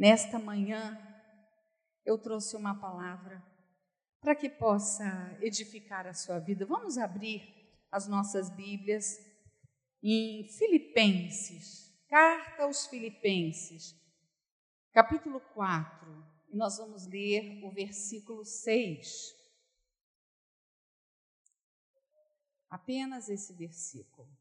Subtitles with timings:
[0.00, 0.98] Nesta manhã,
[2.06, 3.44] eu trouxe uma palavra
[4.18, 5.04] para que possa
[5.42, 6.64] edificar a sua vida.
[6.64, 7.42] Vamos abrir
[7.92, 9.18] as nossas Bíblias
[10.02, 13.94] em Filipenses, carta aos Filipenses,
[14.90, 19.36] capítulo 4, e nós vamos ler o versículo 6.
[22.70, 24.34] Apenas esse versículo.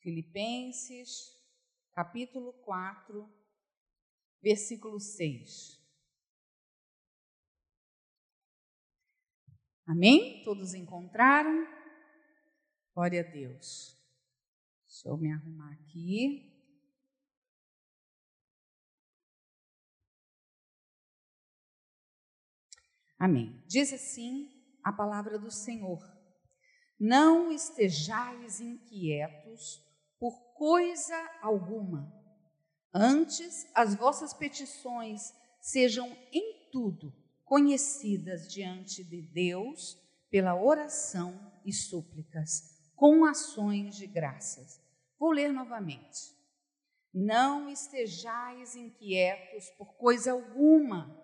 [0.00, 1.42] Filipenses,
[1.94, 3.41] capítulo 4,
[4.42, 5.80] versículo 6.
[9.86, 10.42] Amém?
[10.42, 11.66] Todos encontraram?
[12.94, 13.98] Glória a Deus.
[14.86, 16.52] Deixa eu me arrumar aqui.
[23.18, 23.62] Amém.
[23.66, 24.50] Diz assim
[24.82, 26.00] a palavra do Senhor:
[26.98, 29.80] Não estejais inquietos
[30.18, 32.21] por coisa alguma,
[32.92, 37.12] antes as vossas petições sejam em tudo
[37.44, 39.98] conhecidas diante de Deus
[40.30, 44.80] pela oração e súplicas, com ações de graças.
[45.18, 46.32] Vou ler novamente.
[47.12, 51.22] Não estejais inquietos por coisa alguma,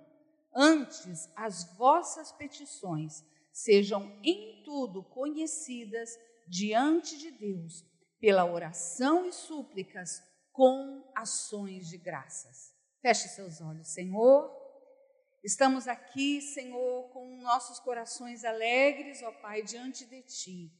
[0.54, 7.84] Antes, as vossas petições sejam em tudo conhecidas diante de Deus,
[8.18, 10.20] pela oração e súplicas,
[10.58, 12.74] com ações de graças.
[13.00, 14.52] Feche seus olhos, Senhor.
[15.44, 20.72] Estamos aqui, Senhor, com nossos corações alegres, ó Pai, diante de Ti.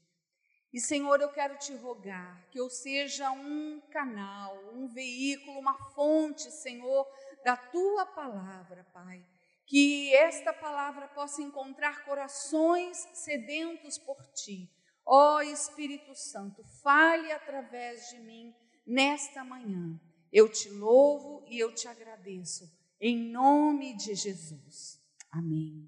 [0.73, 6.51] E, Senhor, eu quero te rogar que eu seja um canal, um veículo, uma fonte,
[6.51, 7.07] Senhor,
[7.45, 9.25] da Tua palavra, Pai
[9.65, 14.73] que esta palavra possa encontrar corações sedentos por ti.
[15.05, 18.57] Ó Espírito Santo, fale através de mim
[18.89, 20.01] nesta manhã.
[20.33, 24.99] Eu te louvo e eu te agradeço, em nome de Jesus.
[25.31, 25.87] Amém.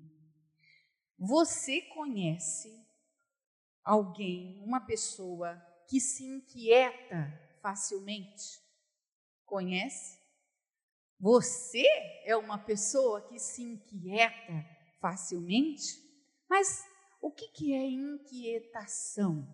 [1.18, 2.86] Você conhece
[3.82, 5.56] alguém, uma pessoa
[5.88, 8.60] que se inquieta facilmente?
[9.44, 10.18] Conhece?
[11.18, 11.84] Você
[12.24, 14.64] é uma pessoa que se inquieta
[15.00, 15.98] facilmente?
[16.48, 16.84] Mas
[17.20, 19.46] o que, é inquietação?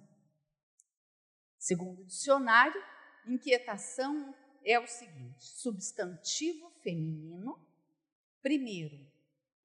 [1.58, 2.80] Segundo o dicionário,
[3.26, 7.58] inquietação é o seguinte: substantivo feminino,
[8.42, 8.98] primeiro,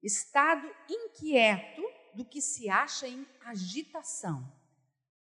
[0.02, 1.82] estado inquieto
[2.14, 4.52] do que se acha em agitação.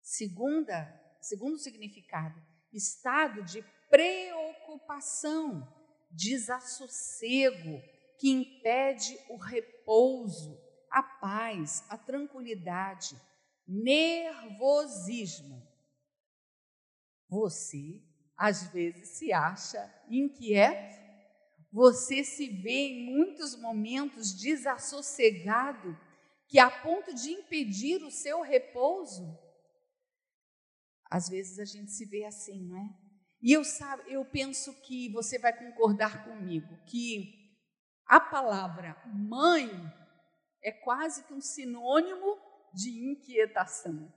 [0.02, 2.42] Segunda, segundo significado,
[2.72, 5.68] estado de preocupação
[6.12, 7.82] desassossego
[8.20, 13.20] que impede o repouso, a paz, a tranquilidade,
[13.68, 15.68] nervosismo.
[17.28, 18.02] Você
[18.38, 21.02] às vezes se acha inquieto,
[21.72, 25.98] você se vê em muitos momentos desassossegado,
[26.48, 29.38] que a ponto de impedir o seu repouso.
[31.10, 32.90] Às vezes a gente se vê assim, não é?
[33.42, 37.58] E eu, sabe, eu penso que você vai concordar comigo que
[38.06, 39.70] a palavra mãe
[40.62, 42.40] é quase que um sinônimo
[42.74, 44.12] de inquietação.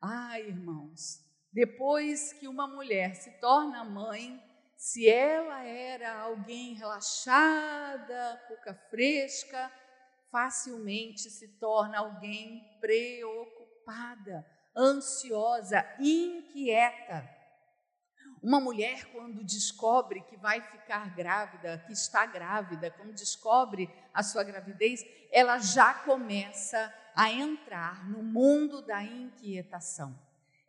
[0.00, 1.23] Ai, irmãos,
[1.54, 4.42] depois que uma mulher se torna mãe,
[4.76, 9.70] se ela era alguém relaxada, pouca fresca,
[10.32, 14.44] facilmente se torna alguém preocupada,
[14.76, 17.30] ansiosa, inquieta.
[18.42, 24.42] Uma mulher, quando descobre que vai ficar grávida, que está grávida, quando descobre a sua
[24.42, 30.23] gravidez, ela já começa a entrar no mundo da inquietação.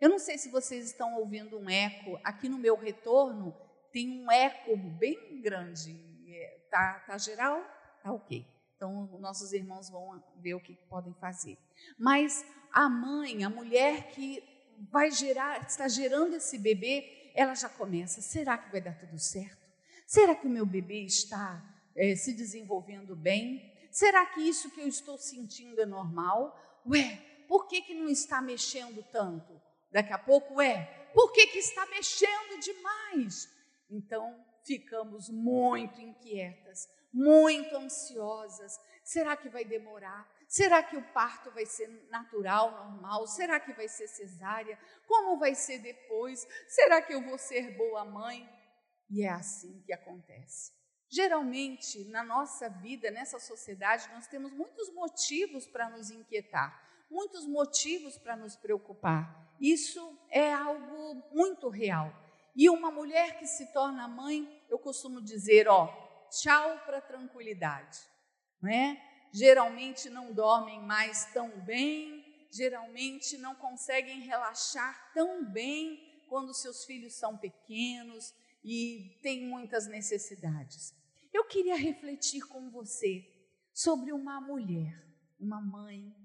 [0.06, 3.58] Eu não sei se vocês estão ouvindo um eco, aqui no meu retorno
[3.92, 6.00] tem um eco bem grande.
[6.28, 7.60] É, tá, tá geral?
[8.04, 8.46] Tá ok.
[8.76, 11.58] Então, nossos irmãos vão ver o que podem fazer.
[11.98, 14.44] Mas a mãe, a mulher que
[14.92, 19.66] vai gerar, está gerando esse bebê, ela já começa: será que vai dar tudo certo?
[20.06, 21.66] Será que o meu bebê está
[21.96, 23.74] é, se desenvolvendo bem?
[23.90, 26.84] Será que isso que eu estou sentindo é normal?
[26.86, 27.16] Ué,
[27.48, 29.65] por que, que não está mexendo tanto?
[29.96, 33.50] Daqui a pouco, ué, por que, que está mexendo demais?
[33.90, 38.78] Então, ficamos muito inquietas, muito ansiosas.
[39.06, 40.30] Será que vai demorar?
[40.50, 43.26] Será que o parto vai ser natural, normal?
[43.26, 44.78] Será que vai ser cesárea?
[45.08, 46.46] Como vai ser depois?
[46.68, 48.46] Será que eu vou ser boa mãe?
[49.10, 50.74] E é assim que acontece.
[51.08, 58.18] Geralmente, na nossa vida, nessa sociedade, nós temos muitos motivos para nos inquietar, muitos motivos
[58.18, 59.56] para nos preocupar.
[59.60, 62.14] Isso é algo muito real.
[62.56, 65.88] E uma mulher que se torna mãe, eu costumo dizer, ó,
[66.30, 68.00] tchau para tranquilidade,
[68.62, 69.02] não é?
[69.32, 77.14] Geralmente não dormem mais tão bem, geralmente não conseguem relaxar tão bem quando seus filhos
[77.16, 80.94] são pequenos e têm muitas necessidades.
[81.34, 83.26] Eu queria refletir com você
[83.74, 85.06] sobre uma mulher,
[85.38, 86.16] uma mãe,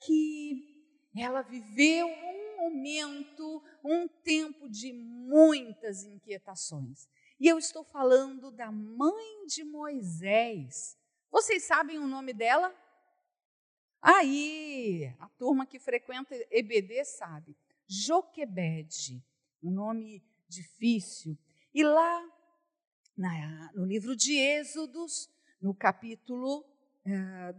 [0.00, 0.76] que
[1.16, 7.08] ela viveu um momento, um tempo de muitas inquietações.
[7.38, 10.98] E eu estou falando da mãe de Moisés.
[11.30, 12.74] Vocês sabem o nome dela?
[14.00, 17.56] Aí, a turma que frequenta EBD sabe.
[17.86, 19.22] Joquebede,
[19.62, 21.36] um nome difícil.
[21.74, 22.26] E lá,
[23.16, 26.64] na, no livro de Êxodos, no capítulo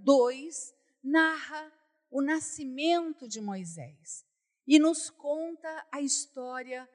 [0.04, 1.72] 2, uh, narra
[2.10, 4.26] o nascimento de Moisés
[4.66, 6.88] e nos conta a história,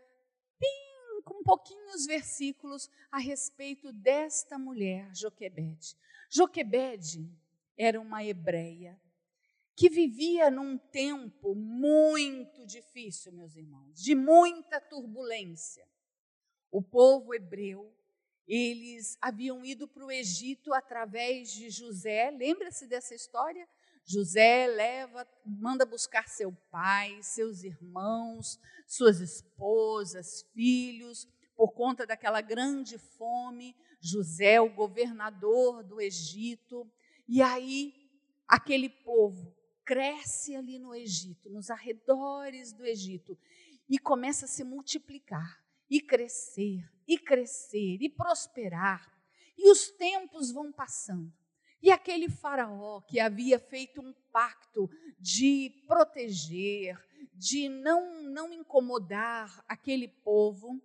[0.58, 5.96] bem, com pouquinhos versículos, a respeito desta mulher, Joquebede.
[6.30, 7.30] Joquebede
[7.76, 9.00] era uma hebreia
[9.74, 15.86] que vivia num tempo muito difícil, meus irmãos, de muita turbulência.
[16.70, 17.92] O povo hebreu,
[18.46, 23.66] eles haviam ido para o Egito através de José, lembra-se dessa história?
[24.04, 32.99] José leva, manda buscar seu pai, seus irmãos, suas esposas, filhos, por conta daquela grande
[32.99, 33.76] fome.
[34.00, 36.90] José, o governador do Egito,
[37.28, 37.94] e aí
[38.49, 39.54] aquele povo
[39.84, 43.38] cresce ali no Egito, nos arredores do Egito,
[43.88, 49.08] e começa a se multiplicar, e crescer, e crescer, e prosperar.
[49.56, 51.32] E os tempos vão passando.
[51.82, 54.88] E aquele faraó que havia feito um pacto
[55.19, 56.96] de proteger,
[57.34, 60.81] de não, não incomodar aquele povo,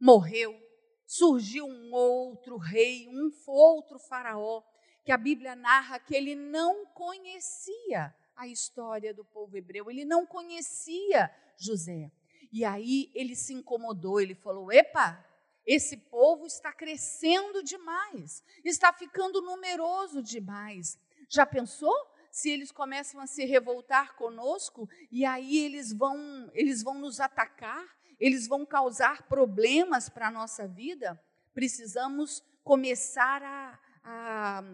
[0.00, 0.58] morreu.
[1.06, 4.62] Surgiu um outro rei, um outro faraó,
[5.04, 10.24] que a Bíblia narra que ele não conhecia a história do povo hebreu, ele não
[10.24, 12.10] conhecia José.
[12.50, 15.22] E aí ele se incomodou, ele falou: Epa,
[15.72, 20.98] esse povo está crescendo demais, está ficando numeroso demais.
[21.28, 21.94] Já pensou?
[22.28, 27.86] Se eles começam a se revoltar conosco e aí eles vão, eles vão nos atacar,
[28.18, 31.16] eles vão causar problemas para a nossa vida,
[31.54, 34.64] precisamos começar a, a,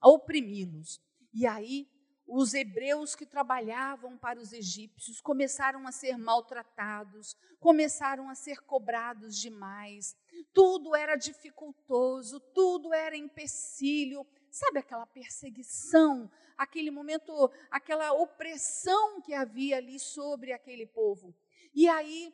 [0.00, 1.00] a oprimi-los.
[1.32, 1.88] E aí
[2.26, 9.36] os hebreus que trabalhavam para os egípcios começaram a ser maltratados, começaram a ser cobrados
[9.36, 10.16] demais.
[10.52, 14.26] Tudo era dificultoso, tudo era empecilho.
[14.50, 21.34] Sabe aquela perseguição, aquele momento, aquela opressão que havia ali sobre aquele povo?
[21.74, 22.32] E aí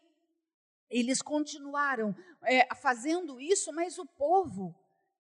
[0.89, 4.75] eles continuaram é, fazendo isso, mas o povo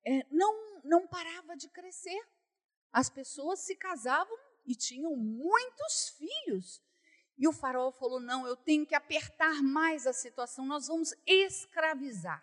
[0.04, 2.20] é, não, não parava de crescer.
[2.92, 4.36] As pessoas se casavam
[4.70, 6.80] e tinham muitos filhos.
[7.36, 12.40] E o faraó falou: não, eu tenho que apertar mais a situação, nós vamos escravizar.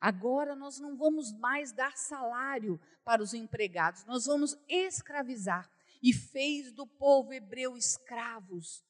[0.00, 5.70] Agora nós não vamos mais dar salário para os empregados, nós vamos escravizar.
[6.02, 8.82] E fez do povo hebreu escravos.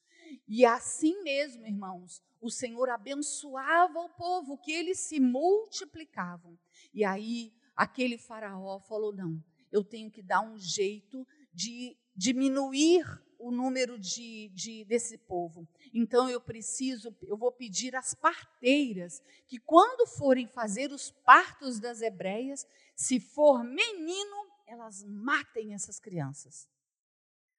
[0.47, 6.57] E assim mesmo, irmãos, o Senhor abençoava o povo, que eles se multiplicavam.
[6.93, 13.05] E aí, aquele faraó falou: não, eu tenho que dar um jeito de diminuir
[13.41, 15.67] o número de, de, desse povo.
[15.93, 22.01] Então eu preciso, eu vou pedir às parteiras que quando forem fazer os partos das
[22.01, 26.69] hebreias, se for menino, elas matem essas crianças.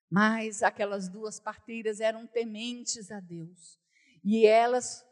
[0.08, 3.78] Mas aquelas duas parteiras eram tementes a Deus
[4.22, 5.04] e elas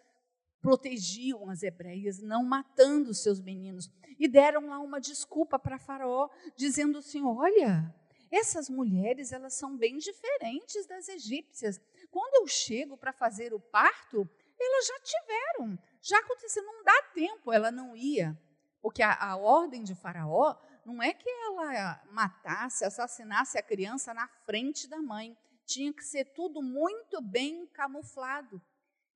[0.61, 3.90] protegiam as hebreias, não matando seus meninos.
[4.18, 7.94] E deram lá uma desculpa para Faraó, dizendo assim: Olha,
[8.30, 11.80] essas mulheres, elas são bem diferentes das egípcias.
[12.10, 17.52] Quando eu chego para fazer o parto, elas já tiveram, já aconteceu, não dá tempo,
[17.52, 18.38] ela não ia.
[18.80, 24.28] Porque a, a ordem de Faraó não é que ela matasse, assassinasse a criança na
[24.46, 25.37] frente da mãe.
[25.66, 28.60] Tinha que ser tudo muito bem camuflado.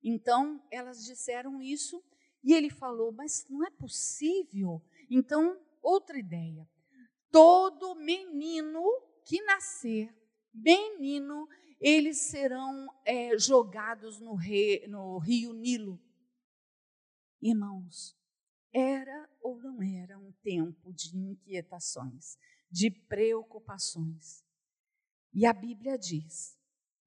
[0.03, 2.03] Então, elas disseram isso
[2.43, 4.81] e ele falou: Mas não é possível.
[5.09, 6.67] Então, outra ideia.
[7.35, 8.81] Todo menino
[9.25, 10.09] que nascer,
[10.53, 11.49] menino,
[11.81, 16.01] eles serão é, jogados no, re, no rio Nilo.
[17.41, 18.17] Irmãos,
[18.71, 22.37] era ou não era um tempo de inquietações,
[22.71, 24.41] de preocupações.
[25.33, 26.57] E a Bíblia diz,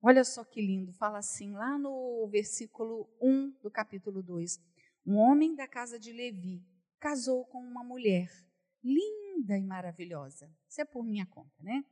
[0.03, 4.61] olha só que lindo, fala assim, lá no versículo 1 do capítulo 2:
[5.07, 6.63] Um homem da casa de Levi
[7.01, 8.47] casou com uma mulher
[8.83, 10.51] linda e maravilhosa.
[10.69, 11.85] Isso é por minha conta, né?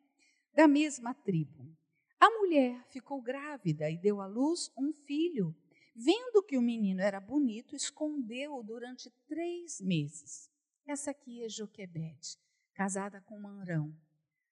[0.55, 1.77] Da mesma tribo.
[2.19, 5.55] A mulher ficou grávida e deu à luz um filho.
[5.95, 10.51] Vendo que o menino era bonito, escondeu-o durante três meses.
[10.87, 12.39] Essa aqui é Joquebede,
[12.75, 13.95] casada com Manrão.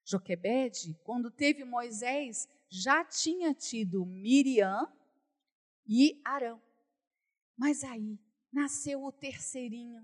[0.05, 4.87] Joquebede, quando teve Moisés, já tinha tido Miriam
[5.87, 6.61] e Arão.
[7.57, 8.19] Mas aí
[8.53, 10.03] nasceu o terceirinho.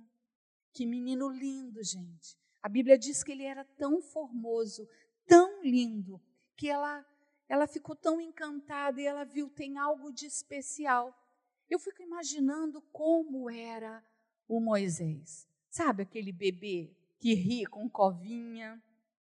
[0.73, 2.39] Que menino lindo, gente.
[2.63, 4.89] A Bíblia diz que ele era tão formoso,
[5.27, 6.21] tão lindo,
[6.57, 7.05] que ela
[7.49, 11.13] ela ficou tão encantada e ela viu tem algo de especial.
[11.69, 14.05] Eu fico imaginando como era
[14.47, 15.49] o Moisés.
[15.69, 18.81] Sabe aquele bebê que ri com covinha,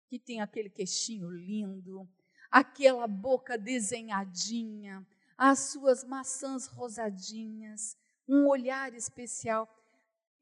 [0.07, 2.07] que tem aquele queixinho lindo,
[2.49, 5.05] aquela boca desenhadinha,
[5.37, 9.67] as suas maçãs rosadinhas, um olhar especial.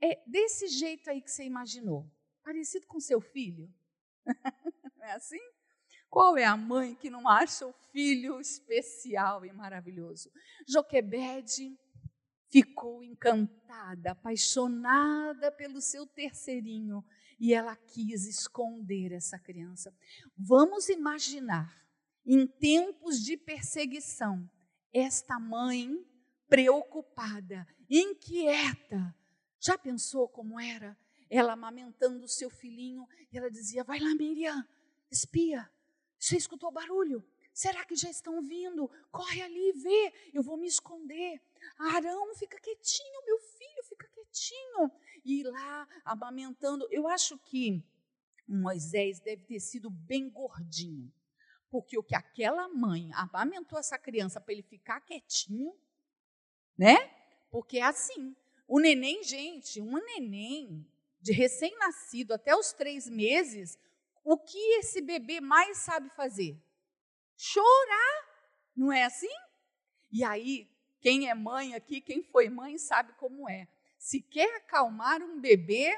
[0.02, 2.10] É desse jeito aí que você imaginou.
[2.44, 3.72] Parecido com seu filho.
[4.98, 5.42] Não é assim?
[6.10, 10.32] Qual é a mãe que não acha o filho especial e maravilhoso?
[10.68, 11.78] Joquebede
[12.50, 17.06] ficou encantada, apaixonada pelo seu terceirinho
[17.40, 19.96] e ela quis esconder essa criança.
[20.36, 21.72] Vamos imaginar,
[22.26, 24.50] em tempos de perseguição,
[24.92, 26.06] esta mãe
[26.48, 29.16] preocupada, inquieta.
[29.60, 30.98] Já pensou como era?
[31.30, 34.68] Ela amamentando o seu filhinho e ela dizia: Vai lá, Miriam,
[35.12, 35.70] espia,
[36.18, 37.24] você escutou barulho?
[37.54, 38.90] Será que já estão vindo?
[39.12, 40.14] Corre ali e vê.
[40.34, 41.42] Eu vou me esconder.
[41.78, 44.92] Arão, fica quietinho, meu filho, fica quietinho.
[45.26, 46.88] E lá, amamentando.
[46.90, 47.84] Eu acho que
[48.48, 51.12] Moisés deve ter sido bem gordinho.
[51.70, 55.76] Porque o que aquela mãe amamentou essa criança para ele ficar quietinho,
[56.78, 56.96] né?
[57.52, 58.36] Porque é assim.
[58.70, 60.86] O neném, gente, um neném
[61.20, 63.80] de recém-nascido até os três meses,
[64.24, 66.56] o que esse bebê mais sabe fazer?
[67.36, 68.30] Chorar,
[68.76, 69.34] não é assim?
[70.12, 73.68] E aí, quem é mãe aqui, quem foi mãe, sabe como é.
[73.98, 75.92] Se quer acalmar um bebê,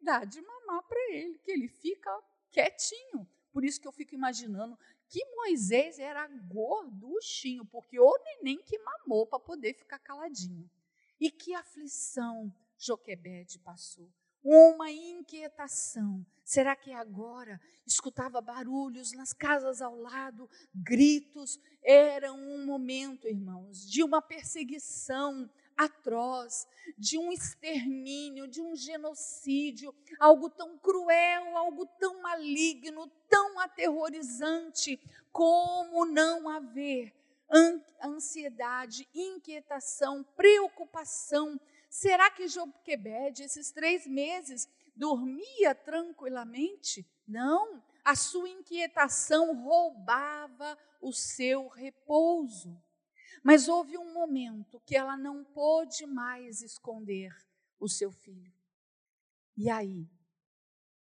[0.00, 2.10] dá de mamar para ele, que ele fica
[2.50, 3.28] quietinho.
[3.52, 9.26] Por isso que eu fico imaginando que Moisés era gorduchinho, porque o neném que mamou
[9.26, 10.66] para poder ficar caladinho.
[11.20, 14.10] E que aflição Joquebede passou
[14.46, 16.24] uma inquietação.
[16.44, 21.58] Será que agora escutava barulhos nas casas ao lado, gritos?
[21.82, 30.48] Era um momento, irmãos, de uma perseguição atroz, de um extermínio, de um genocídio, algo
[30.48, 35.00] tão cruel, algo tão maligno, tão aterrorizante.
[35.32, 37.12] Como não haver
[38.02, 41.60] ansiedade, inquietação, preocupação
[41.96, 47.08] Será que Joquebede, esses três meses, dormia tranquilamente?
[47.26, 52.76] Não, a sua inquietação roubava o seu repouso.
[53.42, 57.34] Mas houve um momento que ela não pôde mais esconder
[57.80, 58.52] o seu filho.
[59.56, 60.06] E aí,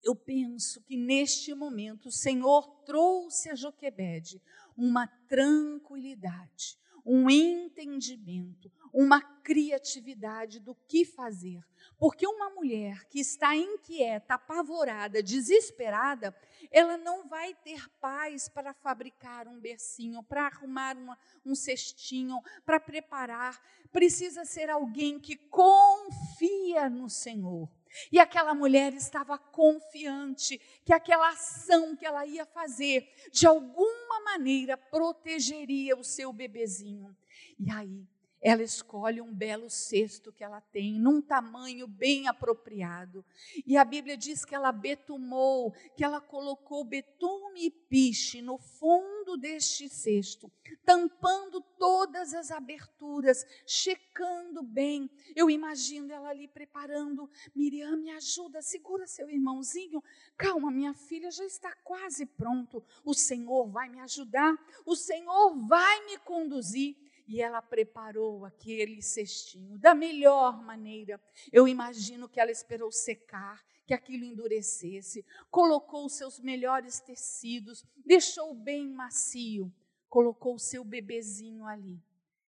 [0.03, 4.41] eu penso que neste momento o Senhor trouxe a Joquebede
[4.76, 11.65] uma tranquilidade, um entendimento, uma criatividade do que fazer.
[11.99, 16.37] Porque uma mulher que está inquieta, apavorada, desesperada,
[16.71, 22.81] ela não vai ter paz para fabricar um bercinho, para arrumar uma, um cestinho, para
[22.81, 23.62] preparar.
[23.93, 27.69] Precisa ser alguém que confia no Senhor.
[28.11, 34.76] E aquela mulher estava confiante que aquela ação que ela ia fazer, de alguma maneira,
[34.76, 37.17] protegeria o seu bebezinho.
[37.59, 38.07] E aí,
[38.47, 43.25] ela escolhe um belo cesto que ela tem, num tamanho bem apropriado.
[43.67, 49.37] E a Bíblia diz que ela betumou, que ela colocou betume e piche no fundo
[49.37, 50.49] deste cesto,
[50.85, 55.11] tampando todas as aberturas, checando bem.
[55.35, 57.29] Eu imagino ela ali preparando.
[57.53, 60.00] Miriam, me ajuda, segura seu irmãozinho.
[60.37, 62.81] Calma, minha filha, já está quase pronto.
[63.05, 69.78] O Senhor vai me ajudar, o Senhor vai me conduzir e ela preparou aquele cestinho
[69.78, 71.21] da melhor maneira.
[71.52, 78.54] Eu imagino que ela esperou secar, que aquilo endurecesse, colocou os seus melhores tecidos, deixou
[78.54, 79.73] bem macio,
[80.09, 82.00] colocou o seu bebezinho ali.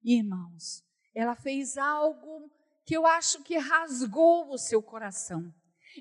[0.04, 2.52] Irmãos, ela fez algo
[2.86, 5.54] que eu acho que rasgou o seu coração.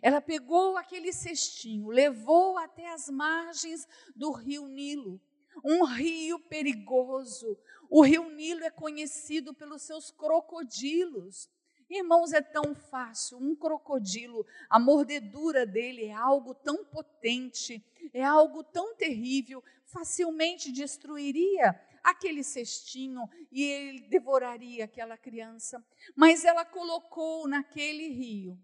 [0.03, 5.21] Ela pegou aquele cestinho, levou até as margens do rio Nilo,
[5.65, 7.59] um rio perigoso,
[7.91, 11.51] o rio Nilo é conhecido pelos seus crocodilos.
[11.89, 13.37] Irmãos, é tão fácil.
[13.39, 21.79] Um crocodilo, a mordedura dele é algo tão potente, é algo tão terrível, facilmente destruiria
[22.05, 25.85] aquele cestinho e ele devoraria aquela criança.
[26.15, 28.57] Mas ela colocou naquele rio,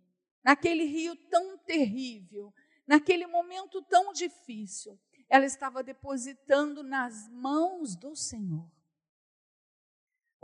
[0.45, 2.55] naquele rio tão terrível,
[2.87, 4.97] naquele momento tão difícil,
[5.29, 8.76] ela estava depositando nas mãos do Senhor.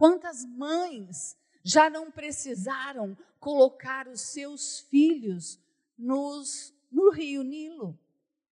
[0.03, 5.61] Quantas mães já não precisaram colocar os seus filhos
[5.97, 7.97] nos, no rio Nilo?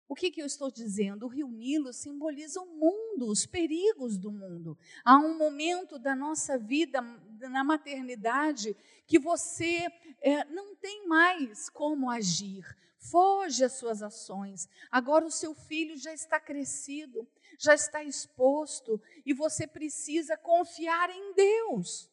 [0.07, 1.25] O que, que, eu estou dizendo?
[1.25, 4.77] O rio Nilo simboliza o mundo, os perigos do mundo.
[5.03, 8.73] Há um momento da nossa vida na maternidade
[9.05, 9.85] que você
[10.21, 12.65] é, não tem mais como agir,
[12.97, 14.69] foge às suas ações.
[14.89, 17.27] Agora o seu filho já está crescido,
[17.59, 22.09] já está exposto e você precisa confiar em Deus.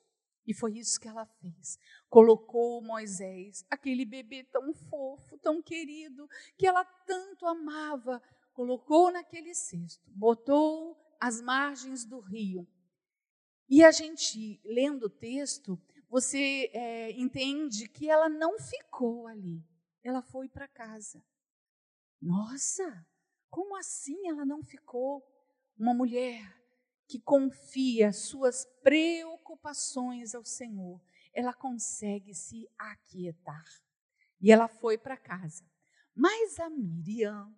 [0.46, 1.78] E foi isso que ela fez.
[2.08, 10.10] Colocou Moisés, aquele bebê tão fofo, tão querido, que ela tanto amava, colocou naquele cesto,
[10.10, 12.66] botou às margens do rio.
[13.68, 19.64] E a gente, lendo o texto, você é, entende que ela não ficou ali,
[20.02, 21.22] ela foi para casa.
[22.20, 23.06] Nossa,
[23.50, 25.22] como assim ela não ficou?
[25.76, 26.56] Uma mulher
[27.06, 31.00] que confia suas preocupações ao Senhor,
[31.32, 33.64] ela consegue se aquietar.
[34.40, 35.64] E ela foi para casa.
[36.14, 37.52] Mas a Miriam,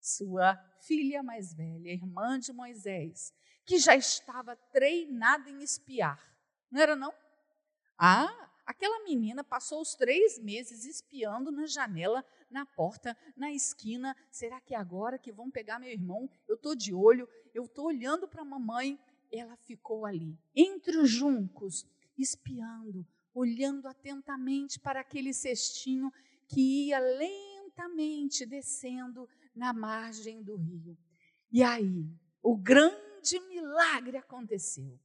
[0.00, 3.32] sua filha mais velha, irmã de Moisés,
[3.64, 6.20] que já estava treinada em espiar,
[6.70, 7.12] não era não?
[7.98, 14.14] Ah, aquela menina passou os três meses espiando na janela, na porta, na esquina.
[14.30, 16.28] Será que é agora que vão pegar meu irmão?
[16.48, 18.98] Eu estou de olho, eu estou olhando para a mamãe.
[19.32, 21.86] Ela ficou ali, entre os juncos,
[22.18, 26.12] espiando, olhando atentamente para aquele cestinho
[26.48, 30.96] que ia lentamente descendo na margem do rio.
[31.50, 32.06] E aí,
[32.42, 34.98] o grande milagre aconteceu.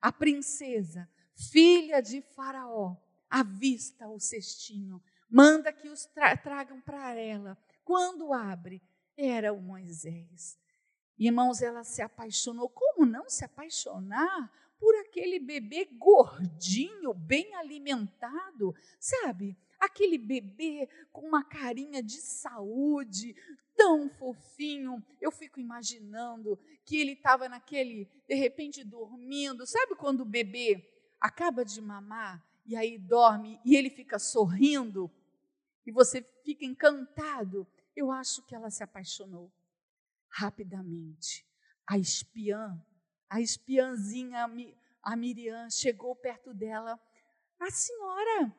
[0.00, 2.96] A princesa, filha de Faraó,
[3.30, 7.58] avista o cestinho, manda que os tra tragam para ela.
[7.84, 8.82] Quando abre,
[9.16, 10.58] era o Moisés.
[11.18, 12.68] Irmãos, ela se apaixonou.
[12.68, 19.56] Como não se apaixonar por aquele bebê gordinho, bem alimentado, sabe?
[19.78, 23.34] Aquele bebê com uma carinha de saúde,
[23.76, 25.04] tão fofinho.
[25.20, 29.66] Eu fico imaginando que ele estava naquele, de repente, dormindo.
[29.66, 35.10] Sabe quando o bebê acaba de mamar e aí dorme e ele fica sorrindo
[35.86, 37.66] e você fica encantado?
[37.94, 39.52] Eu acho que ela se apaixonou
[40.28, 41.46] rapidamente.
[41.86, 42.82] A espiã,
[43.28, 44.46] a espiãzinha,
[45.02, 46.98] a Miriam, chegou perto dela.
[47.60, 48.56] A senhora,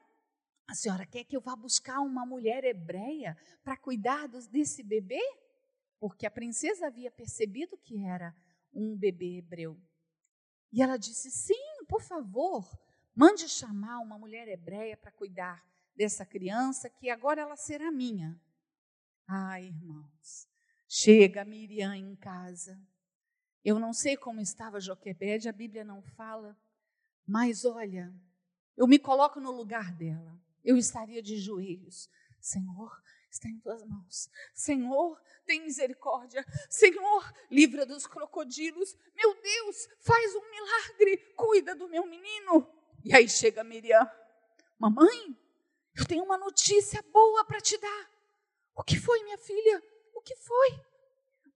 [0.68, 5.22] a senhora quer que eu vá buscar uma mulher hebreia para cuidar desse bebê?
[6.00, 8.36] Porque a princesa havia percebido que era
[8.74, 9.80] um bebê hebreu.
[10.72, 12.70] E ela disse: Sim, por favor,
[13.16, 15.64] mande chamar uma mulher hebreia para cuidar
[15.96, 18.40] dessa criança, que agora ela será minha.
[19.28, 20.48] Ah, irmãos,
[20.88, 22.80] Chega Miriam em casa.
[23.64, 26.56] Eu não sei como estava Joquebede, a Bíblia não fala,
[27.28, 28.14] mas olha,
[28.78, 30.40] eu me coloco no lugar dela.
[30.64, 32.10] Eu estaria de joelhos.
[32.40, 32.92] Senhor,
[33.30, 34.30] está em tuas mãos.
[34.54, 36.46] Senhor, tem misericórdia.
[36.70, 38.96] Senhor, livra dos crocodilos.
[39.16, 41.18] Meu Deus, faz um milagre.
[41.36, 42.72] Cuida do meu menino.
[43.06, 44.10] E aí chega Miriam.
[44.78, 45.38] Mamãe,
[45.96, 48.10] eu tenho uma notícia boa para te dar.
[48.76, 49.82] O que foi, minha filha?
[50.26, 50.82] que foi?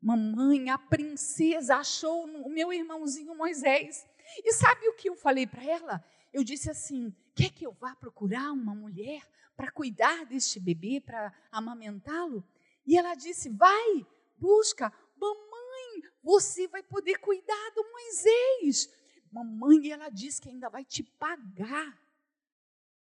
[0.01, 4.07] Mamãe, a princesa achou o meu irmãozinho Moisés.
[4.45, 6.05] E sabe o que eu falei para ela?
[6.31, 11.33] Eu disse assim: quer que eu vá procurar uma mulher para cuidar deste bebê, para
[11.51, 12.47] amamentá-lo?
[12.85, 14.05] E ela disse: vai,
[14.37, 14.93] busca.
[15.17, 18.87] Mamãe, você vai poder cuidar do Moisés.
[19.31, 21.97] Mamãe, ela disse que ainda vai te pagar.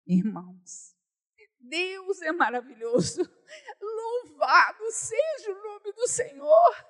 [0.06, 0.96] Irmãos,
[1.60, 3.22] Deus é maravilhoso.
[3.82, 6.86] Louvado seja o nome do Senhor.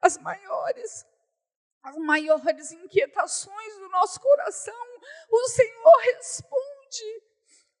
[0.00, 1.06] As maiores,
[1.82, 4.86] as maiores inquietações do nosso coração,
[5.30, 7.24] o Senhor responde.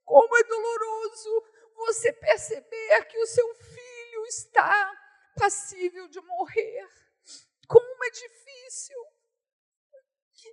[0.04, 4.92] Como é doloroso você perceber que o seu filho está
[5.36, 6.88] passível de morrer.
[7.66, 8.96] Como é difícil.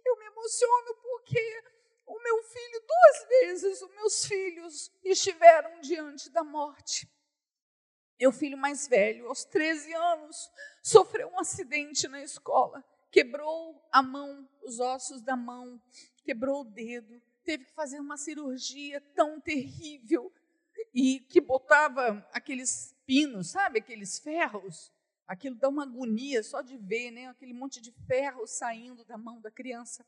[0.05, 1.63] Eu me emociono porque
[2.05, 7.07] o meu filho, duas vezes os meus filhos estiveram diante da morte.
[8.19, 14.49] Meu filho mais velho, aos 13 anos, sofreu um acidente na escola, quebrou a mão,
[14.63, 15.79] os ossos da mão,
[16.23, 20.33] quebrou o dedo, teve que fazer uma cirurgia tão terrível
[20.93, 24.91] e que botava aqueles pinos, sabe, aqueles ferros.
[25.27, 27.27] Aquilo dá uma agonia só de ver, né?
[27.27, 30.05] Aquele monte de ferro saindo da mão da criança.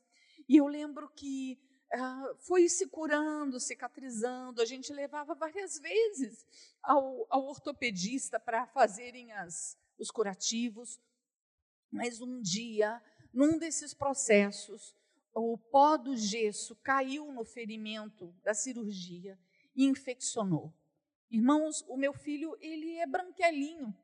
[0.48, 1.58] E eu lembro que
[1.92, 4.62] ah, foi se curando, cicatrizando.
[4.62, 6.46] A gente levava várias vezes
[6.82, 10.98] ao, ao ortopedista para fazerem as, os curativos.
[11.90, 13.02] Mas um dia,
[13.32, 14.96] num desses processos,
[15.34, 19.38] o pó do gesso caiu no ferimento da cirurgia
[19.74, 20.72] e infeccionou.
[21.30, 23.94] Irmãos, o meu filho, ele é branquelinho,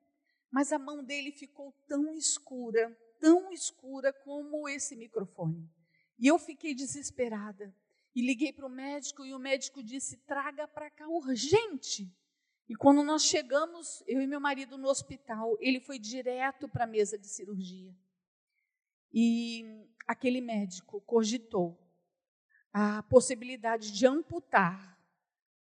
[0.56, 5.70] mas a mão dele ficou tão escura, tão escura como esse microfone.
[6.18, 7.76] E eu fiquei desesperada.
[8.14, 12.10] E liguei para o médico e o médico disse: traga para cá urgente.
[12.66, 16.86] E quando nós chegamos, eu e meu marido no hospital, ele foi direto para a
[16.86, 17.94] mesa de cirurgia.
[19.12, 19.62] E
[20.06, 21.78] aquele médico cogitou
[22.72, 24.98] a possibilidade de amputar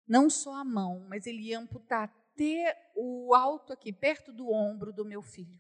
[0.07, 4.93] não só a mão, mas ele ia amputar até o alto aqui, perto do ombro
[4.93, 5.59] do meu filho.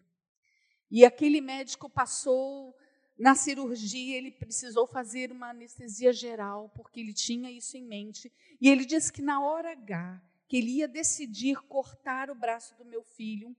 [0.90, 2.74] E aquele médico passou
[3.18, 8.32] na cirurgia, ele precisou fazer uma anestesia geral, porque ele tinha isso em mente.
[8.60, 12.84] E ele disse que na hora H, que ele ia decidir cortar o braço do
[12.84, 13.56] meu filho,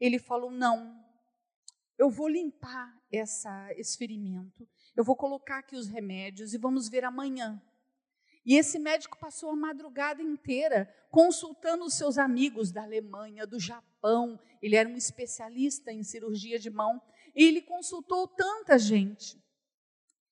[0.00, 1.04] ele falou: Não,
[1.98, 7.04] eu vou limpar essa, esse ferimento, eu vou colocar aqui os remédios e vamos ver
[7.04, 7.60] amanhã.
[8.44, 14.38] E esse médico passou a madrugada inteira consultando os seus amigos da Alemanha, do Japão.
[14.60, 17.00] Ele era um especialista em cirurgia de mão.
[17.34, 19.42] E ele consultou tanta gente.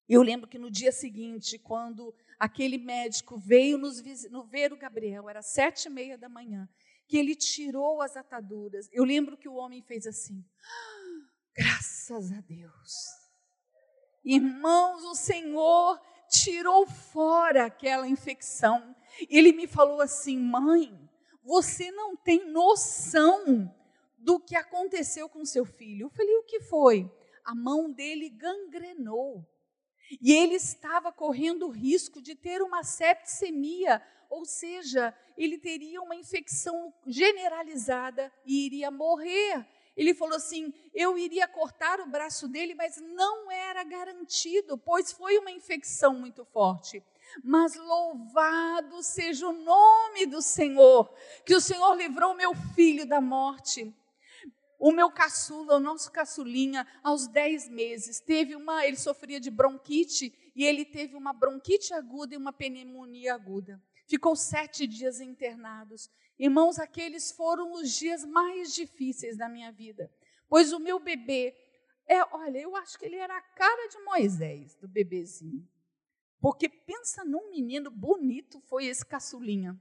[0.08, 5.28] Eu lembro que no dia seguinte, quando aquele médico veio nos no ver o Gabriel,
[5.28, 6.68] era sete e meia da manhã,
[7.08, 8.88] que ele tirou as ataduras.
[8.92, 12.92] Eu lembro que o homem fez assim: ah, graças a Deus.
[14.24, 16.00] Irmãos, o Senhor
[16.32, 18.96] tirou fora aquela infecção.
[19.28, 20.98] Ele me falou assim: mãe,
[21.44, 23.70] você não tem noção
[24.16, 26.06] do que aconteceu com seu filho.
[26.06, 27.10] Eu falei: o que foi?
[27.44, 29.46] A mão dele gangrenou.
[30.20, 36.14] E ele estava correndo o risco de ter uma septicemia, ou seja, ele teria uma
[36.14, 39.66] infecção generalizada e iria morrer.
[39.96, 45.38] Ele falou assim: eu iria cortar o braço dele, mas não era garantido, pois foi
[45.38, 47.02] uma infecção muito forte.
[47.42, 51.12] Mas louvado seja o nome do Senhor,
[51.44, 53.94] que o Senhor livrou meu filho da morte.
[54.78, 60.34] O meu caçula, o nosso caçulinha, aos 10 meses, teve uma, ele sofria de bronquite
[60.56, 63.80] e ele teve uma bronquite aguda e uma pneumonia aguda.
[64.12, 66.10] Ficou sete dias internados.
[66.38, 70.12] Irmãos, aqueles foram os dias mais difíceis da minha vida,
[70.50, 71.56] pois o meu bebê,
[72.06, 75.66] é, olha, eu acho que ele era a cara de Moisés, do bebezinho.
[76.42, 79.80] Porque pensa num menino bonito, foi esse caçulinha.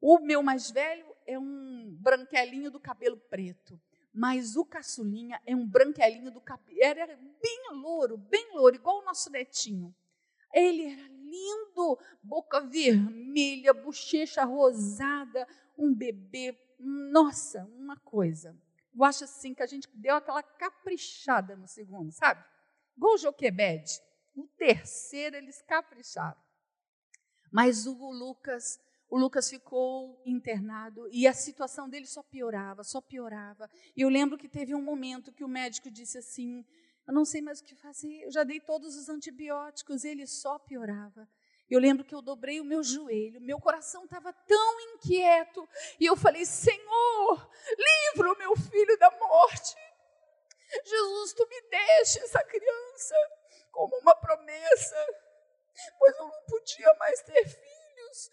[0.00, 3.80] O meu mais velho é um branquelinho do cabelo preto,
[4.14, 9.04] mas o caçulinha é um branquelinho do cabelo, era bem louro, bem louro, igual o
[9.04, 9.92] nosso netinho.
[10.54, 18.56] Ele era lindo, boca vermelha, bochecha rosada, um bebê, nossa, uma coisa.
[18.94, 22.42] Eu acho assim que a gente deu aquela caprichada no segundo, sabe?
[22.96, 24.00] Igual o Joquebed.
[24.34, 26.40] No terceiro eles capricharam.
[27.50, 33.70] Mas o Lucas, o Lucas ficou internado e a situação dele só piorava, só piorava.
[33.96, 36.64] E eu lembro que teve um momento que o médico disse assim:
[37.06, 40.58] Eu não sei mais o que fazer, eu já dei todos os antibióticos, ele só
[40.58, 41.28] piorava.
[41.68, 46.16] Eu lembro que eu dobrei o meu joelho, meu coração estava tão inquieto, e eu
[46.16, 49.76] falei: Senhor, livra o meu filho da morte.
[50.84, 53.14] Jesus, tu me deixa essa criança
[53.70, 54.96] como uma promessa,
[55.98, 58.30] pois eu não podia mais ter filhos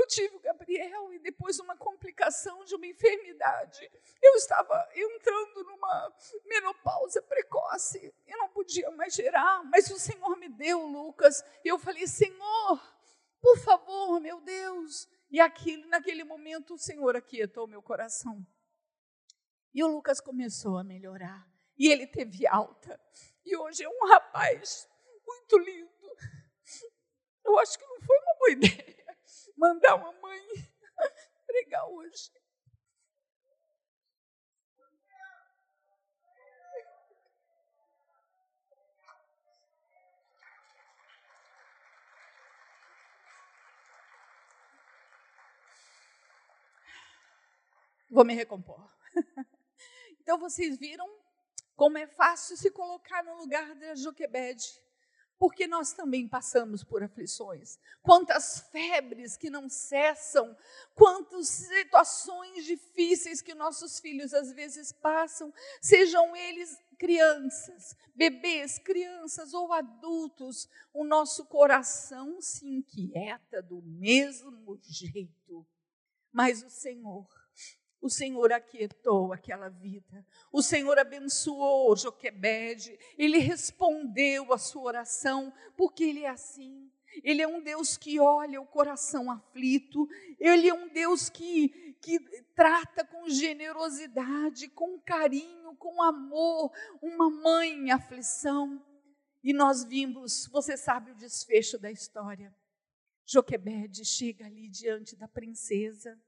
[0.00, 3.90] eu tive o Gabriel e depois uma complicação de uma enfermidade.
[4.20, 6.12] Eu estava entrando numa
[6.44, 11.44] menopausa precoce e não podia mais gerar, mas o Senhor me deu, Lucas.
[11.64, 12.94] E eu falei: Senhor,
[13.40, 15.08] por favor, meu Deus.
[15.30, 18.44] E aquilo, naquele momento o Senhor aquietou meu coração.
[19.72, 21.46] E o Lucas começou a melhorar.
[21.76, 23.00] E ele teve alta.
[23.44, 24.88] E hoje é um rapaz
[25.26, 26.16] muito lindo.
[27.44, 29.03] Eu acho que não foi uma boa ideia
[29.56, 30.40] mandar uma mãe
[31.46, 32.30] pregar hoje.
[48.10, 48.88] Vou me recompor.
[50.20, 51.06] Então vocês viram
[51.76, 54.82] como é fácil se colocar no lugar da Joquebede.
[55.38, 57.78] Porque nós também passamos por aflições.
[58.02, 60.56] Quantas febres que não cessam,
[60.94, 69.72] quantas situações difíceis que nossos filhos às vezes passam, sejam eles crianças, bebês, crianças ou
[69.72, 75.66] adultos, o nosso coração se inquieta do mesmo jeito.
[76.32, 77.28] Mas o Senhor
[78.04, 80.26] o Senhor aquietou aquela vida.
[80.52, 82.98] O Senhor abençoou Joquebede.
[83.16, 86.92] Ele respondeu a sua oração, porque Ele é assim.
[87.22, 90.06] Ele é um Deus que olha o coração aflito.
[90.38, 92.20] Ele é um Deus que, que
[92.54, 98.84] trata com generosidade, com carinho, com amor, uma mãe em aflição.
[99.42, 102.54] E nós vimos, você sabe o desfecho da história.
[103.24, 106.20] Joquebede chega ali diante da princesa.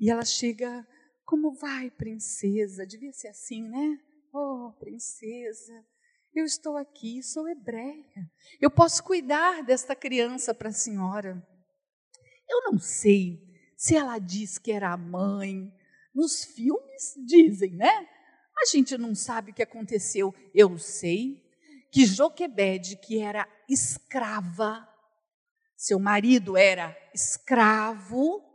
[0.00, 0.86] E ela chega,
[1.26, 2.86] como vai, princesa?
[2.86, 3.98] Devia ser assim, né?
[4.32, 5.84] Oh, princesa,
[6.34, 8.30] eu estou aqui, sou hebreia.
[8.60, 11.46] Eu posso cuidar desta criança para a senhora.
[12.48, 13.40] Eu não sei
[13.76, 15.70] se ela diz que era a mãe.
[16.14, 18.08] Nos filmes dizem, né?
[18.56, 20.34] A gente não sabe o que aconteceu.
[20.54, 21.42] Eu sei
[21.92, 24.88] que Joquebede, que era escrava,
[25.76, 28.49] seu marido era escravo,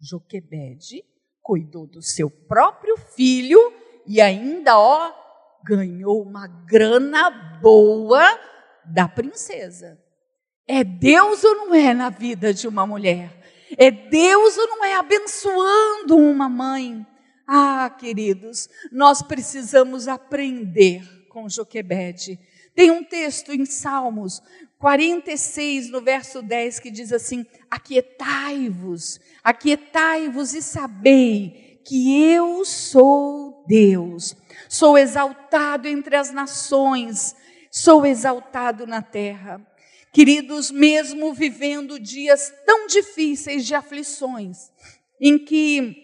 [0.00, 1.04] Joquebede
[1.42, 3.58] cuidou do seu próprio filho
[4.06, 5.12] e ainda, ó,
[5.64, 7.30] ganhou uma grana
[7.60, 8.24] boa
[8.84, 9.98] da princesa.
[10.66, 13.38] É Deus ou não é na vida de uma mulher?
[13.76, 17.06] É Deus ou não é abençoando uma mãe?
[17.46, 22.38] Ah, queridos, nós precisamos aprender com Joquebede.
[22.74, 24.42] Tem um texto em Salmos
[24.78, 34.36] 46, no verso 10, que diz assim: Aquietai-vos, aquietai-vos e sabei que eu sou Deus.
[34.68, 37.34] Sou exaltado entre as nações,
[37.70, 39.60] sou exaltado na terra.
[40.12, 44.70] Queridos, mesmo vivendo dias tão difíceis de aflições,
[45.20, 45.96] em que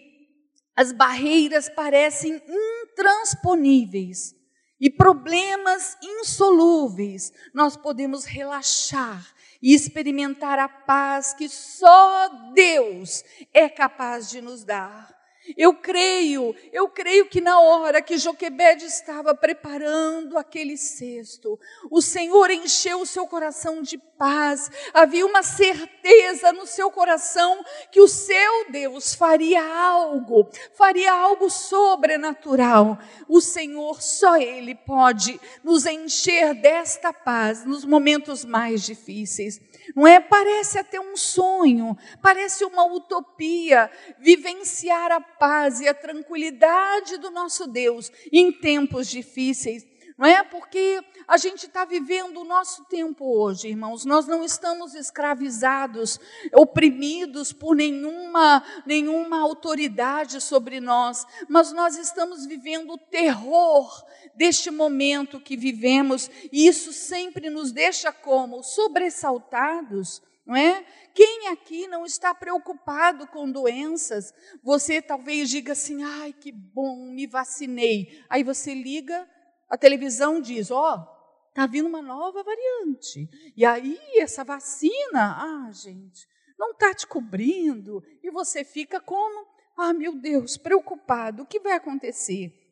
[0.75, 4.35] as barreiras parecem intransponíveis,
[4.79, 9.25] e problemas insolúveis, nós podemos relaxar
[9.61, 15.15] e experimentar a paz que só Deus é capaz de nos dar.
[15.55, 21.59] Eu creio, eu creio que na hora que Joquebede estava preparando aquele cesto,
[21.91, 28.01] o Senhor encheu o seu coração de paz, havia uma certeza no seu coração que
[28.01, 32.97] o seu Deus faria algo, faria algo sobrenatural.
[33.27, 39.59] O Senhor, só Ele pode nos encher desta paz nos momentos mais difíceis.
[39.95, 40.19] Não é?
[40.19, 47.67] Parece até um sonho, parece uma utopia vivenciar a paz e a tranquilidade do nosso
[47.67, 49.85] Deus em tempos difíceis.
[50.17, 50.43] Não é?
[50.43, 54.05] Porque a gente está vivendo o nosso tempo hoje, irmãos.
[54.05, 56.19] Nós não estamos escravizados,
[56.53, 65.39] oprimidos por nenhuma, nenhuma autoridade sobre nós, mas nós estamos vivendo o terror deste momento
[65.39, 68.63] que vivemos, e isso sempre nos deixa como?
[68.63, 70.85] Sobressaltados, não é?
[71.13, 74.33] Quem aqui não está preocupado com doenças?
[74.63, 78.21] Você talvez diga assim: ai, que bom, me vacinei.
[78.29, 79.27] Aí você liga,
[79.69, 83.29] a televisão diz: ó, oh, está vindo uma nova variante.
[83.55, 88.03] E aí, essa vacina, ah, gente, não está te cobrindo.
[88.21, 89.47] E você fica como?
[89.77, 92.64] Ah, meu Deus, preocupado, o que vai acontecer?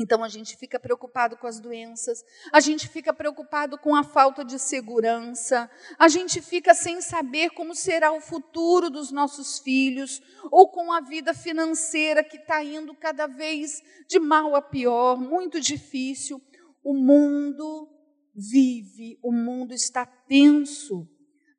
[0.00, 4.42] Então a gente fica preocupado com as doenças, a gente fica preocupado com a falta
[4.42, 10.70] de segurança, a gente fica sem saber como será o futuro dos nossos filhos, ou
[10.70, 16.40] com a vida financeira que está indo cada vez de mal a pior, muito difícil.
[16.82, 17.86] O mundo
[18.34, 21.06] vive, o mundo está tenso.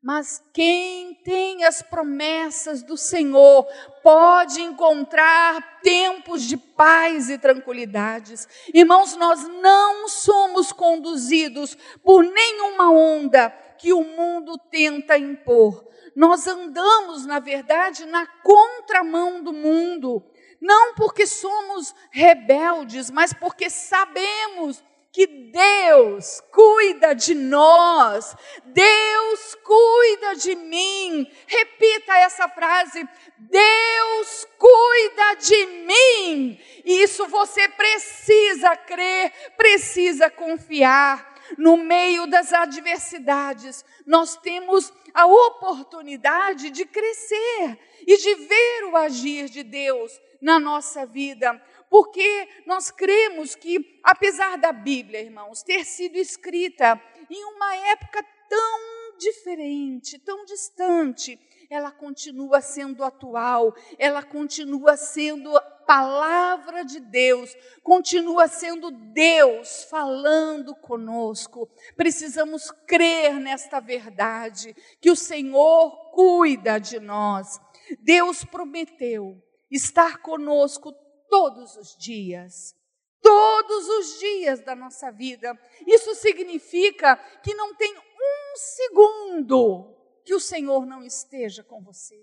[0.01, 3.67] Mas quem tem as promessas do Senhor
[4.01, 8.47] pode encontrar tempos de paz e tranquilidades.
[8.73, 15.87] Irmãos, nós não somos conduzidos por nenhuma onda que o mundo tenta impor.
[16.15, 20.23] Nós andamos, na verdade, na contramão do mundo.
[20.59, 30.55] Não porque somos rebeldes, mas porque sabemos que Deus cuida de nós, Deus cuida de
[30.55, 31.29] mim.
[31.45, 36.59] Repita essa frase: Deus cuida de mim.
[36.85, 41.29] Isso você precisa crer, precisa confiar.
[41.57, 49.49] No meio das adversidades, nós temos a oportunidade de crescer e de ver o agir
[49.49, 56.15] de Deus na nossa vida porque nós cremos que, apesar da Bíblia, irmãos, ter sido
[56.15, 56.97] escrita
[57.29, 61.37] em uma época tão diferente, tão distante,
[61.69, 65.51] ela continua sendo atual, ela continua sendo
[65.85, 71.69] palavra de Deus, continua sendo Deus falando conosco.
[71.97, 77.59] Precisamos crer nesta verdade, que o Senhor cuida de nós.
[77.99, 80.93] Deus prometeu estar conosco
[81.31, 82.75] todos os dias.
[83.21, 85.57] Todos os dias da nossa vida.
[85.87, 92.21] Isso significa que não tem um segundo que o Senhor não esteja com você.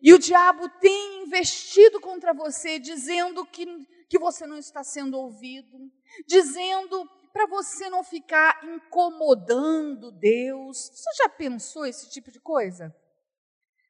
[0.00, 3.66] E o diabo tem investido contra você, dizendo que,
[4.08, 5.76] que você não está sendo ouvido,
[6.26, 10.90] dizendo para você não ficar incomodando Deus.
[10.92, 12.94] Você já pensou esse tipo de coisa?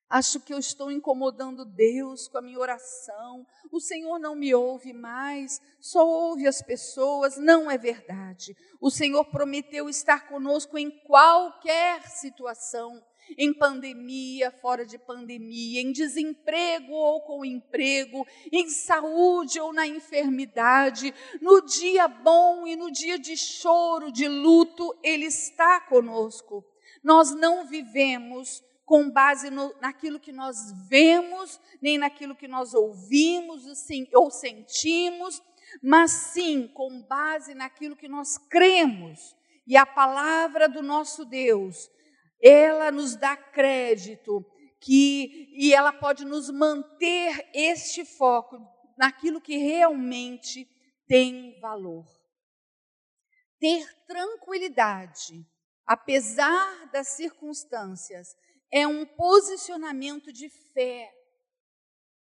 [0.09, 3.45] Acho que eu estou incomodando Deus com a minha oração.
[3.73, 7.37] O Senhor não me ouve mais, só ouve as pessoas.
[7.37, 8.57] Não é verdade.
[8.81, 13.03] O Senhor prometeu estar conosco em qualquer situação
[13.37, 21.13] em pandemia, fora de pandemia, em desemprego ou com emprego, em saúde ou na enfermidade,
[21.41, 26.65] no dia bom e no dia de choro, de luto, Ele está conosco.
[27.03, 30.57] Nós não vivemos com base no, naquilo que nós
[30.89, 35.43] vemos, nem naquilo que nós ouvimos assim, ou sentimos,
[35.83, 39.37] mas sim com base naquilo que nós cremos.
[39.67, 41.91] E a palavra do nosso Deus,
[42.41, 44.47] ela nos dá crédito
[44.81, 48.57] que e ela pode nos manter este foco
[48.97, 50.69] naquilo que realmente
[51.09, 52.07] tem valor.
[53.59, 55.45] Ter tranquilidade,
[55.85, 58.37] apesar das circunstâncias,
[58.73, 61.13] é um posicionamento de fé,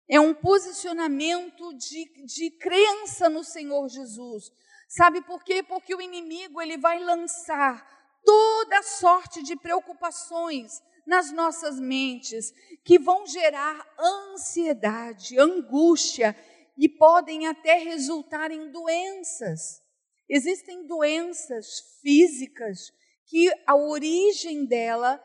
[0.09, 4.51] é um posicionamento de, de crença no Senhor Jesus.
[4.87, 5.61] Sabe por quê?
[5.61, 7.87] Porque o inimigo ele vai lançar
[8.25, 12.51] toda sorte de preocupações nas nossas mentes
[12.83, 16.35] que vão gerar ansiedade, angústia
[16.77, 19.81] e podem até resultar em doenças.
[20.27, 22.91] Existem doenças físicas
[23.25, 25.21] que a origem dela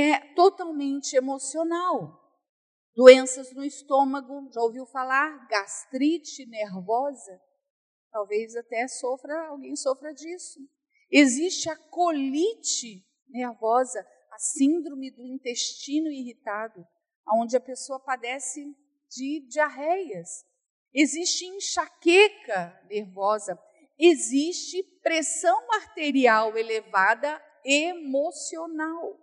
[0.00, 2.18] é totalmente emocional.
[2.94, 5.46] Doenças no estômago, já ouviu falar?
[5.48, 7.40] Gastrite nervosa?
[8.10, 10.60] Talvez até sofra, alguém sofra disso.
[11.10, 14.00] Existe a colite nervosa,
[14.30, 16.86] a síndrome do intestino irritado,
[17.34, 18.64] onde a pessoa padece
[19.10, 20.46] de diarreias.
[20.94, 23.58] Existe enxaqueca nervosa,
[23.98, 29.18] existe pressão arterial elevada emocional.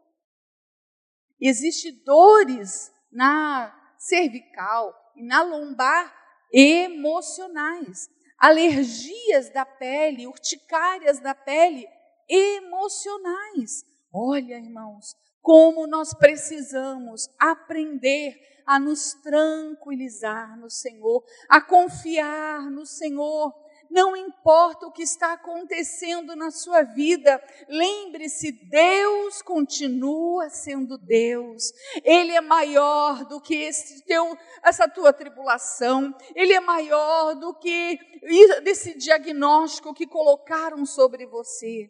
[1.39, 6.13] Existem dores na cervical e na lombar
[6.51, 11.87] emocionais, alergias da pele, urticárias da pele
[12.27, 13.83] emocionais.
[14.11, 23.53] Olha, irmãos, como nós precisamos aprender a nos tranquilizar no Senhor, a confiar no Senhor,
[23.89, 31.71] não importa o que está acontecendo na sua vida, lembre-se, Deus continua sendo Deus.
[32.03, 36.15] Ele é maior do que esse teu, essa tua tribulação.
[36.35, 37.99] Ele é maior do que
[38.65, 41.89] esse diagnóstico que colocaram sobre você.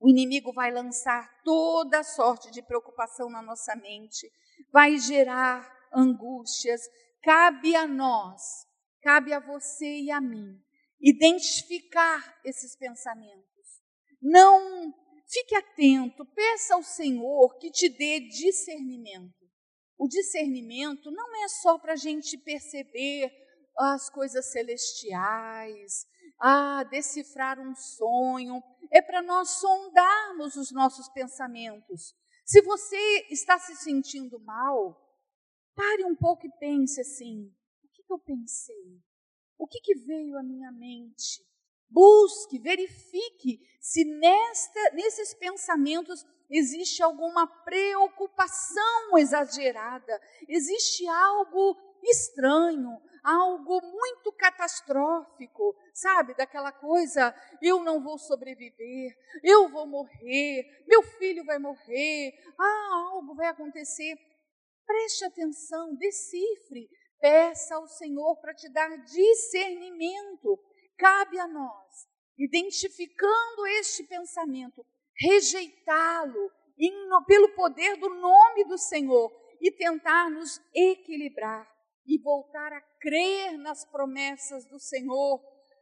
[0.00, 4.28] O inimigo vai lançar toda sorte de preocupação na nossa mente,
[4.72, 6.80] vai gerar angústias.
[7.22, 8.42] Cabe a nós,
[9.02, 10.58] cabe a você e a mim
[11.00, 13.46] identificar esses pensamentos.
[14.20, 14.92] Não
[15.26, 19.34] fique atento, peça ao Senhor que te dê discernimento.
[19.96, 23.32] O discernimento não é só para a gente perceber
[23.78, 26.06] as coisas celestiais,
[26.38, 32.14] ah, decifrar um sonho, é para nós sondarmos os nossos pensamentos.
[32.44, 35.00] Se você está se sentindo mal,
[35.74, 39.00] pare um pouco e pense assim: o que eu pensei?
[39.60, 41.44] O que, que veio à minha mente?
[41.90, 50.18] Busque, verifique se nesta, nesses pensamentos existe alguma preocupação exagerada,
[50.48, 56.34] existe algo estranho, algo muito catastrófico, sabe?
[56.34, 59.14] Daquela coisa, eu não vou sobreviver,
[59.44, 64.18] eu vou morrer, meu filho vai morrer, ah, algo vai acontecer.
[64.86, 66.88] Preste atenção, decifre
[67.20, 70.58] Peça ao Senhor para te dar discernimento.
[70.96, 72.08] Cabe a nós,
[72.38, 74.84] identificando este pensamento,
[75.18, 76.50] rejeitá-lo
[77.26, 81.70] pelo poder do nome do Senhor e tentar nos equilibrar
[82.06, 85.40] e voltar a crer nas promessas do Senhor.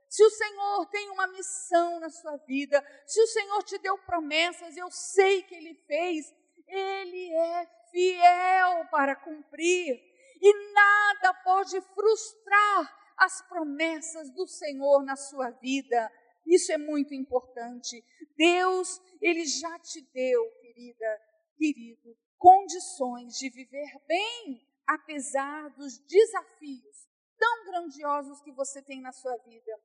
[0.08, 4.76] Se o Senhor tem uma missão na sua vida, se o Senhor te deu promessas,
[4.76, 6.34] eu sei que Ele fez,
[6.66, 10.07] Ele é fiel para cumprir.
[10.40, 16.10] E nada pode frustrar as promessas do Senhor na sua vida.
[16.46, 18.04] Isso é muito importante.
[18.36, 21.20] Deus, Ele já te deu, querida,
[21.56, 27.08] querido, condições de viver bem, apesar dos desafios
[27.38, 29.80] tão grandiosos que você tem na sua vida.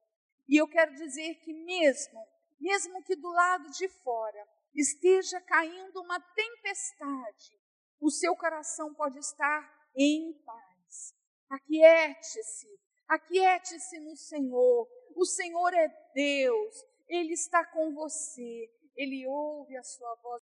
[0.47, 2.25] E eu quero dizer que mesmo,
[2.59, 7.59] mesmo que do lado de fora esteja caindo uma tempestade,
[7.99, 11.15] o seu coração pode estar em paz.
[11.49, 12.67] Aquiete-se,
[13.07, 14.87] aquiete-se no Senhor.
[15.15, 20.41] O Senhor é Deus, Ele está com você, Ele ouve a sua voz.